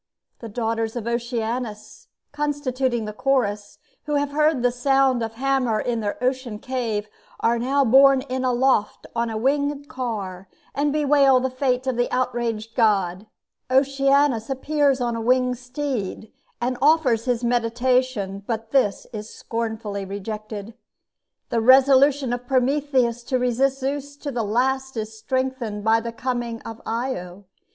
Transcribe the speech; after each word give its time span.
The 0.39 0.49
daughters 0.49 0.95
of 0.95 1.05
Oceanus, 1.05 2.07
constituting 2.31 3.05
the 3.05 3.13
Chorus, 3.13 3.77
who 4.05 4.15
have 4.15 4.31
heard 4.31 4.63
the 4.63 4.71
sound 4.71 5.21
of 5.21 5.33
the 5.33 5.37
hammer 5.37 5.79
in 5.79 5.99
their 5.99 6.17
ocean 6.23 6.57
cave, 6.57 7.07
are 7.39 7.59
now 7.59 7.85
borne 7.85 8.21
in 8.21 8.43
aloft 8.43 9.05
on 9.15 9.29
a 9.29 9.37
winged 9.37 9.87
car, 9.89 10.49
and 10.73 10.91
bewail 10.91 11.39
the 11.39 11.51
fate 11.51 11.85
of 11.85 11.97
the 11.97 12.11
outraged 12.11 12.73
god. 12.73 13.27
Oceanus 13.69 14.49
appears 14.49 14.99
upon 15.01 15.15
a 15.17 15.21
winged 15.21 15.59
steed, 15.59 16.31
and 16.59 16.79
offers 16.81 17.25
his 17.25 17.43
mediation; 17.43 18.43
but 18.47 18.71
this 18.71 19.05
is 19.13 19.29
scornfully 19.31 20.03
rejected. 20.03 20.73
The 21.49 21.61
resolution 21.61 22.33
of 22.33 22.47
Prometheus 22.47 23.21
to 23.25 23.37
resist 23.37 23.81
Zeus 23.81 24.17
to 24.17 24.31
the 24.31 24.41
last 24.41 24.97
is 24.97 25.15
strengthened 25.15 25.83
by 25.83 25.99
the 25.99 26.11
coming 26.11 26.59
of 26.63 26.81
Io. 26.87 27.43